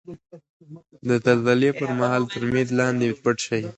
[1.07, 3.61] د زلزلې پر مهال تر میز لاندې پټ شئ.